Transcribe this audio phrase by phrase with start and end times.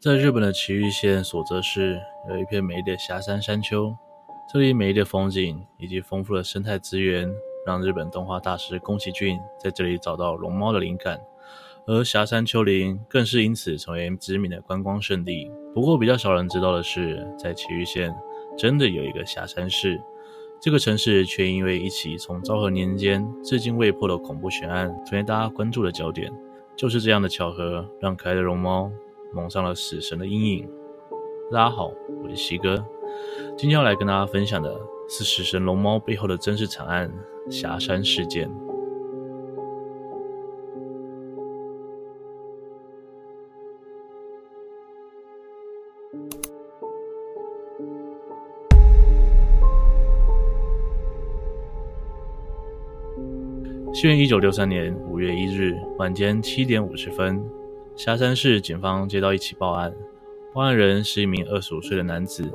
[0.00, 3.92] 在日本的埼玉县所泽市，有一片美丽的狭山山丘。
[4.48, 7.28] 这里美丽的风景以及丰富的生态资源，
[7.66, 11.20] 让日本动画大师宫崎骏在这里找到龙猫的灵感。
[11.84, 15.50] 而狭山丘陵更是因此成为知名的观光胜地。
[15.74, 18.14] 不过，比较少人知道的是，在埼玉县
[18.56, 20.00] 真的有一个狭山市。
[20.60, 26.32] 这个城市却因为一起从昭和年间至今未破的恐怖悬案，成为大家关注的焦点。
[26.76, 28.88] 就是这样的巧合，让可爱的龙猫。
[29.32, 30.68] 蒙上了死神的阴影。
[31.50, 31.92] 大家好，
[32.22, 32.76] 我是西哥，
[33.56, 34.74] 今天要来跟大家分享的
[35.08, 37.12] 是死神龙猫背后的真实惨案——
[37.50, 38.50] 霞山事件。
[53.92, 57.42] 西元一九六三年五月一日晚间七点五十分。
[57.98, 59.92] 霞山市警方接到一起报案，
[60.54, 62.48] 报案人是一名二十五岁的男子。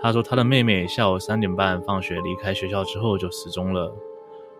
[0.00, 3.94] 他说，他的妹妹下午三点半放学离开学校之后就失踪了，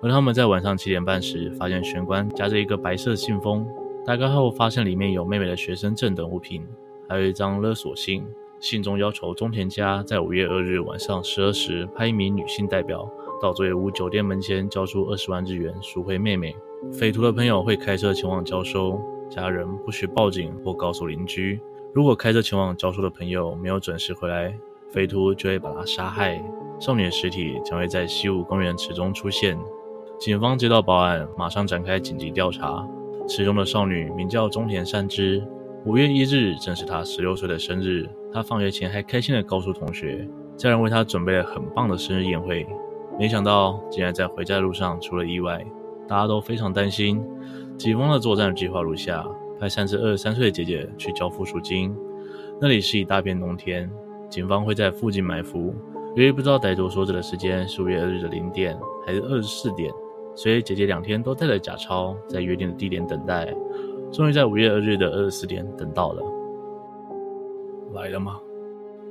[0.00, 3.66] 而他们在晚上七点半时发现玄关夹着一个白色信封，
[4.06, 6.64] 打开后发现里面有妹妹的学生证等物品，
[7.08, 8.24] 还有一张勒索信，
[8.60, 13.10] 信中要求中田家在五月二日晚上十二时派一名女性代表
[13.42, 16.54] 到佐野屋酒店门前交出二十万日元赎回妹妹。
[16.92, 19.02] 匪徒的朋友会开车前往交收。
[19.34, 21.58] 家人不许报警或告诉邻居。
[21.94, 24.54] 如果开车前往交收的朋友没有准时回来，
[24.90, 26.38] 匪徒就会把他杀害。
[26.78, 29.58] 少女的尸体将会在西武公园池中出现。
[30.20, 32.86] 警方接到报案，马上展开紧急调查。
[33.26, 35.42] 池中的少女名叫中田善之。
[35.86, 38.06] 五月一日正是她十六岁的生日。
[38.34, 42.66] 她放学前还开心地告诉同学，家人为她准备了很棒的生日宴会。
[43.18, 45.64] 没想到竟然在回家的路上出了意外，
[46.06, 47.24] 大家都非常担心。
[47.78, 49.26] 警方的作战计划如下：
[49.58, 51.94] 派善之二三岁的姐姐去交付赎金，
[52.60, 53.90] 那里是一大片农田，
[54.28, 55.74] 警方会在附近埋伏。
[56.14, 59.92] 由于不知道歹徒说指的时间是五月二日的零点还是二十四点，
[60.34, 63.52] 所以姐姐两天都带着假钞，在约定的地点等待。
[64.12, 66.22] 终于在五月二日的二十四点等到了，
[67.94, 68.38] 来了吗？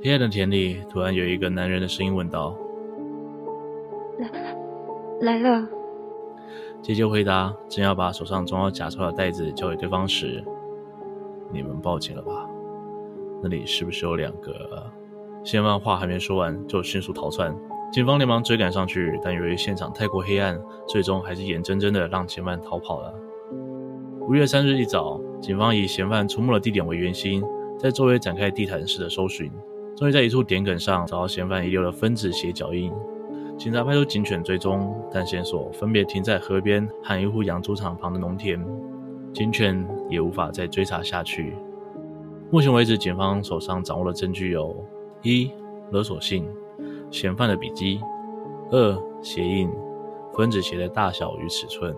[0.02, 2.56] 黑暗的田里突然有一个男人的声音问道
[4.18, 4.56] ：“来，
[5.20, 5.68] 来了。”
[6.82, 10.44] 姐姐回答，正要把手上装有假钞的袋子交给对方时，
[11.52, 12.44] 你们报警了吧？
[13.40, 14.90] 那里是不是有两个？
[15.44, 17.56] 嫌犯话还没说完，就迅速逃窜。
[17.92, 23.14] 警方连忙追赶上去，但由于现场太过黑暗，最终还是眼睁睁的让嫌犯逃跑了。
[24.22, 27.44] 五月三日一早，警方以嫌犯出没的地点为圆心，
[27.78, 29.48] 在周围展开地毯式的搜寻，
[29.96, 32.92] 终于在一处田埂上找到嫌犯遗留的分子鞋脚印。
[33.62, 38.60] 警察派出警犬追踪，但线索分别停在河边和一户养猪场旁的农田，
[39.32, 41.54] 警犬也无法再追查下去。
[42.50, 44.74] 目前为止，警方手上掌握的证据有：
[45.22, 45.48] 一、
[45.92, 46.44] 勒索信、
[47.08, 48.00] 嫌犯的笔迹；
[48.72, 49.70] 二、鞋印、
[50.34, 51.94] 分子鞋的大小与尺寸；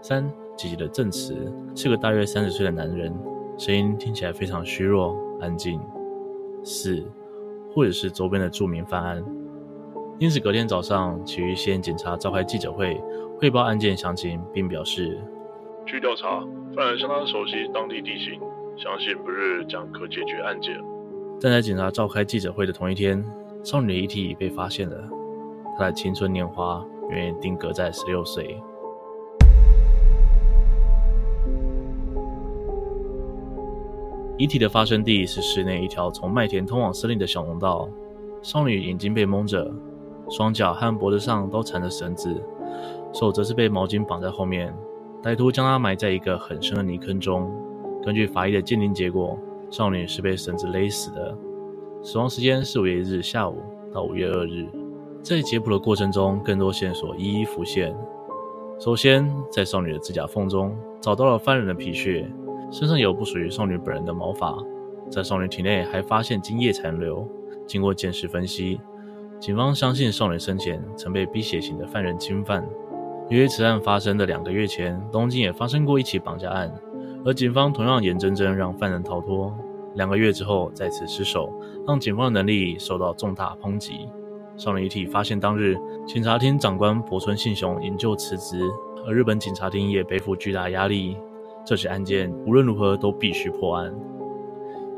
[0.00, 0.24] 三、
[0.56, 3.12] 姐姐的证词，是个大约三十岁的男人，
[3.58, 5.76] 声音听起来非常虚弱、安静；
[6.62, 7.04] 四、
[7.74, 9.24] 或者是周边的著名犯案。
[10.20, 13.00] 因此，隔天早上，其余县警察召开记者会，
[13.36, 15.20] 汇报案件详情，并表示：
[15.84, 16.40] 据调查，
[16.74, 18.38] 犯人相当熟悉当地地形，
[18.76, 20.72] 相信不日将可解决案件。
[21.40, 23.22] 但在警察召开记者会的同一天，
[23.64, 24.96] 少女的遗体被发现了，
[25.76, 28.56] 她的青春年华远远定格在十六岁。
[34.38, 37.88] 遗体的发生地是市内一条从麦田通往森林的小农道，
[38.42, 39.74] 少女眼睛被蒙着。
[40.30, 42.42] 双脚和脖子上都缠着绳子，
[43.12, 44.74] 手则是被毛巾绑在后面。
[45.22, 47.50] 歹徒将她埋在一个很深的泥坑中。
[48.02, 49.38] 根据法医的鉴定结果，
[49.70, 51.36] 少女是被绳子勒死的。
[52.02, 53.56] 死亡时间是五月一日下午
[53.92, 54.66] 到五月二日。
[55.22, 57.96] 在解剖的过程中，更多线索一一浮现。
[58.78, 62.30] 首先，在少女的指甲缝中找到了犯人的皮屑，
[62.70, 64.54] 身上有不属于少女本人的毛发。
[65.10, 67.26] 在少女体内还发现精液残留。
[67.66, 68.78] 经过检视分析。
[69.44, 72.66] 警方相信少女生前曾被逼血型的犯人侵犯。
[73.28, 76.72] 由于此案发生的两个月前，东京也发生过一起绑架案，
[77.26, 79.54] 而警方同样眼睁睁让犯人逃脱。
[79.96, 81.52] 两个月之后再次失手，
[81.86, 84.08] 让警方的能力受到重大抨击。
[84.56, 85.76] 少女遗体发现当日，
[86.06, 88.62] 警察厅长官柏村信雄引咎辞职，
[89.06, 91.18] 而日本警察厅也背负巨大压力。
[91.66, 93.94] 这起案件无论如何都必须破案。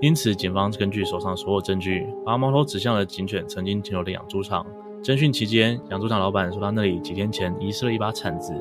[0.00, 4.66] 因此，警方根据手上所有证据，把矛头指向了警犬曾经停留的养猪场。
[5.02, 8.52] 侦讯期间，养猪场老板说他那里几天前遗失了一把铲子。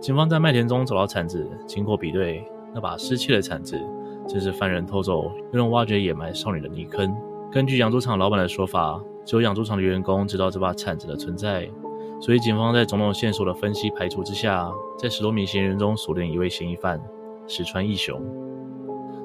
[0.00, 2.42] 警方在麦田中找到铲子，经过比对，
[2.74, 3.78] 那把失窃的铲子
[4.26, 7.14] 正是犯人偷走又用挖掘掩埋少女的泥坑。
[7.50, 11.68] 根据养猪场老板的说法，只有养猪场的员工知道这把铲子的存在，
[12.20, 16.98] 所以警方在种种线索的分析排除之下，在十多名嫌疑人中锁定一位嫌疑犯
[17.46, 18.18] 石川义雄。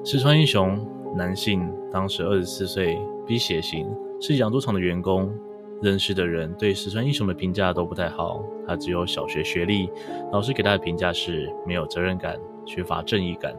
[0.04, 0.78] 石川义雄，
[1.14, 3.86] 男性，当时二十四岁，比血型，
[4.20, 5.32] 是养猪场的员工。
[5.80, 9.88] 认识的人对石川英雄的评价都不太好，他只有小学学历，
[10.32, 13.54] 老师给他的评价是没有责任感，缺乏正义感。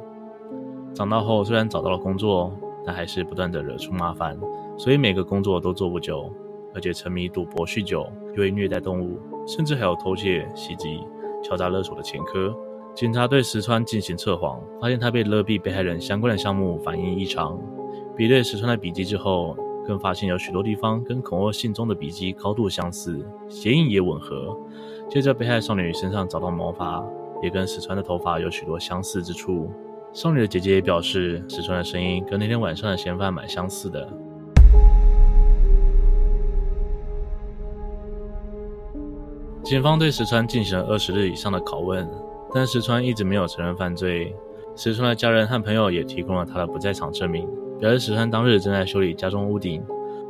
[0.94, 2.52] 长大后虽然找到了工作，
[2.86, 4.38] 但还是不断地惹出麻烦，
[4.78, 6.30] 所以每个工作都做不久，
[6.76, 9.18] 而且沉迷赌博、酗酒，又会虐待动物，
[9.48, 11.00] 甚至还有偷窃、袭击、
[11.42, 12.54] 敲诈勒索的前科。
[12.96, 17.60] 警察对石川进行测谎，发现他被勒毙被害人相关的项目反应异常，
[18.16, 19.56] 比对石川的笔迹之后。
[19.88, 24.56] 更发现有许多地方跟恐吓信中的笔迹高度相似，鞋印也吻合。
[25.10, 27.04] 接着，被害少女身上找到毛发，
[27.42, 29.72] 也跟石川的头发有许多相似之处。
[30.14, 34.08] 少女的姐姐也表示，石川的声音跟那天晚上的嫌犯蛮相似的。
[39.64, 42.08] 警方对石川进行了二十日以上的拷问，
[42.54, 44.36] 但石川一直没有承认犯罪。
[44.76, 47.48] 石川的家人和朋友也提供了他的不在场证明。
[47.80, 49.82] 表示石川当日正在修理家中屋顶，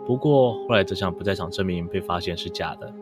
[0.06, 2.94] 不过后来这项不在场证明被发现是假的。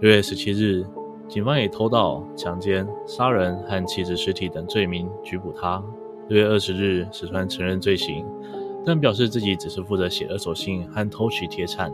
[0.00, 0.84] 六月十七日，
[1.26, 5.82] 警方以偷盗、强奸、杀人和弃置尸体等罪名拘捕他。
[6.28, 8.26] 六月二十日，石川承认罪行，
[8.84, 11.90] 但表示自己只是负责写勒索信和偷取铁铲。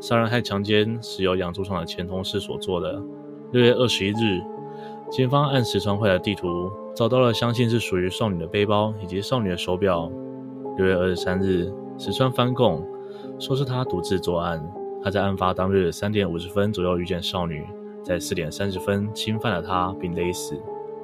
[0.00, 3.02] 杀人和强奸是由养猪场的前同事所做的。
[3.52, 4.40] 六月二十一日，
[5.10, 10.10] 警方按石川绘的地图找到了相信是属于少女的背包以及少女的手表。
[10.76, 12.84] 六月二十三日，石川翻供，
[13.38, 14.60] 说是他独自作案。
[15.02, 17.64] 他在案发当日三点五十分左右遇见少女，
[18.02, 20.58] 在四点三十分侵犯了她并勒死，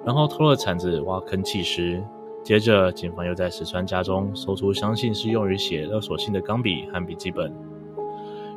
[0.04, 2.02] 然后偷了铲子挖坑弃尸。
[2.42, 7.54] 接着，警方又在石川家中搜出相信是用于写勒索信的钢笔和笔记本。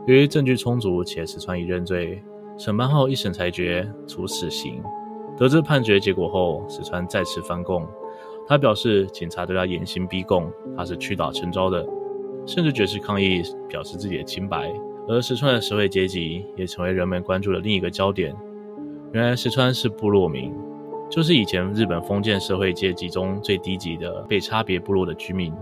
[0.08, 2.24] 由于证据充足且石川已认罪，
[2.58, 4.82] 审判后一审裁决处死刑。
[5.38, 7.88] 得知判决结果后，石川再次翻供。
[8.48, 11.86] 他表示，警察对他严刑逼供，他是屈打成招的，
[12.46, 14.72] 甚至绝食抗议，表示自己的清白。
[15.08, 18.36] 而石川的社会阶级也成为人们关注的另一个焦点。
[19.12, 20.54] 原来石川是部落民，
[21.10, 25.54] 就是以前日本封建社会阶级中最低级的被差别部落的居民。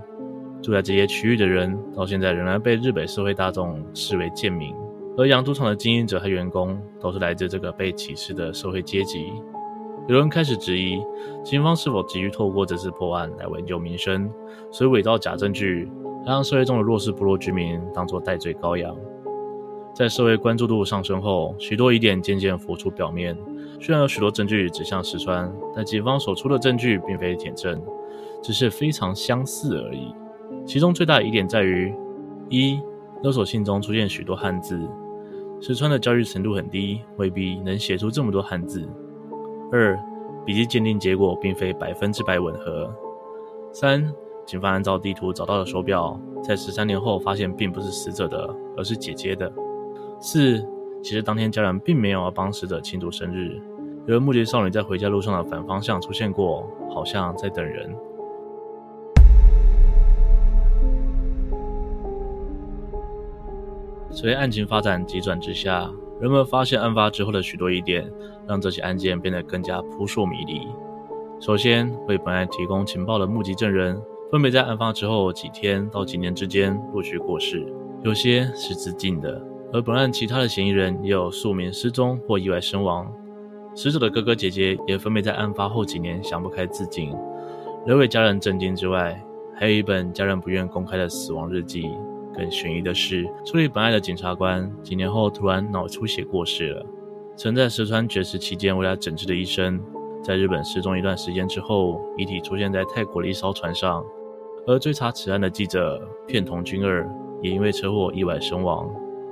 [0.61, 4.75] 住在这些区域的人，到现在仍然被日本社会大众视为贱民。
[5.17, 9.33] 而养猪场的经营者和员工，都是来自这个被歧视的社会阶级。
[10.07, 10.99] 有人开始质疑，
[11.43, 14.29] 警方是否急于透过这次破案来挽救民生，
[14.71, 15.89] 所以伪造假证据，
[16.25, 18.95] 让社会中的弱势部落居民当作代罪羔羊。
[19.93, 23.37] 在社会关注度上升后，许多疑点渐渐浮出表面。
[23.79, 27.81] 虽然有许多证据指向石川，但警方所出的证据并非铁证，
[28.41, 30.13] 只是非常相似而已。
[30.65, 31.93] 其中最大的疑点在于：
[32.49, 32.79] 一、
[33.21, 34.79] 勒索信中出现许多汉字，
[35.61, 38.87] 石川的教育程度很低，未必能写出这么多汉字。
[39.71, 39.97] 二、
[40.45, 42.93] 笔迹鉴定结果并非百分之百吻合。
[43.71, 44.13] 三、
[44.45, 49.49] 警方按照地图找到的手表，在十三年后发现并不是死者的，而是姐姐的。
[50.19, 50.61] 四、
[51.01, 53.61] 其实当天家人并没有帮死者庆祝生日，
[54.07, 57.95] 有人目击少女在回家路上的反方向出现过，好像在等人。
[64.09, 65.89] 随案情发展急转直下。
[66.21, 68.07] 人们发现案发之后的许多疑点，
[68.47, 70.67] 让这起案件变得更加扑朔迷离。
[71.39, 73.99] 首先，为本案提供情报的目击证人，
[74.31, 77.65] 分别在案发之后几天到几年之间陆续过世，
[78.03, 79.41] 有些是自尽的。
[79.73, 83.11] 而本案其他的嫌疑人也有数名失踪或意外身亡。
[83.73, 87.11] 死者的哥哥姐姐也分别在案发后几年想不开自尽，
[87.83, 89.19] 仍为家人震惊之外，
[89.55, 91.89] 还有一本家人不愿公开的死亡日记。
[92.33, 96.85] 更悬疑的是，处理本案的检察官几年后突然脑出血过世了。
[97.35, 99.81] 曾在石川绝食期间为他诊治的医生，
[100.23, 104.03] 在日本失踪一段时间之后，遗体出现在泰国的一艘船上。
[104.67, 107.09] 而追查此案的记者片桐君二
[107.41, 108.87] 也因为车祸意外身亡。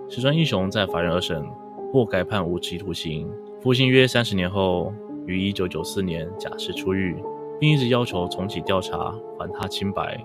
[0.09, 1.45] 石川英雄在法院二审
[1.93, 4.91] 获改判无期徒刑，服刑约三十年后，
[5.27, 7.15] 于一九九四年假释出狱，
[7.59, 10.19] 并一直要求重启调查，还他清白。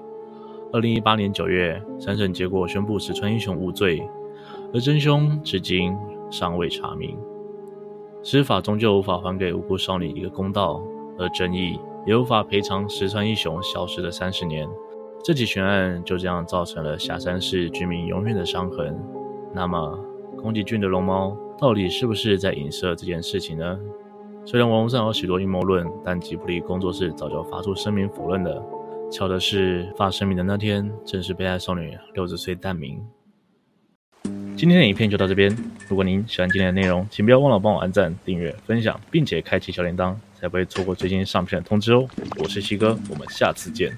[0.75, 4.02] 二零一八年九月，三审结果宣布石川英雄无罪，
[4.73, 5.97] 而真凶至今
[6.33, 7.16] 尚未查明。
[8.25, 10.83] 司法终究无法还给无辜少女一个公道，
[11.16, 14.69] 而正义也无法赔偿石川英雄消失的三十年。
[15.23, 18.99] 这起悬案就这样造成了狭山市居民永远的伤痕。
[19.54, 19.97] 那么，
[20.43, 23.78] 宫崎骏的龙猫到底是不是在影射这件事情呢？
[24.45, 28.61] 虽然网络上有许多阴谋论，但吉卜力工作室早就发出声明否认了。
[29.14, 33.00] 巧的是，发生命的那天正是被害少女六十岁诞明。
[34.56, 35.56] 今天的影片就到这边。
[35.88, 42.09] 如果您喜欢今天的内容，请不要忘了帮我按赞、订阅、分享，并且开启小铃铛，才不会错过最新上片的通知哦。
[42.40, 43.97] 我是七哥，我们下次见。